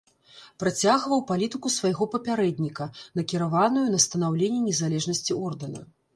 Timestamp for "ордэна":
5.47-5.81